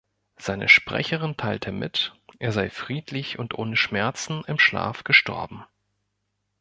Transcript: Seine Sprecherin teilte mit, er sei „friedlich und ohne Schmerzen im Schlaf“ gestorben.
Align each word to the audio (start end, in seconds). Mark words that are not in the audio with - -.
Seine 0.37 0.67
Sprecherin 0.67 1.37
teilte 1.37 1.71
mit, 1.71 2.15
er 2.39 2.51
sei 2.53 2.71
„friedlich 2.71 3.37
und 3.37 3.53
ohne 3.53 3.77
Schmerzen 3.77 4.43
im 4.47 4.57
Schlaf“ 4.57 5.03
gestorben. 5.03 5.63